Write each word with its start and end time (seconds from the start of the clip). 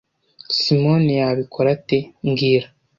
Simoni 0.59 1.11
yabikora 1.21 1.67
ate 1.77 1.97
mbwira 2.27 2.67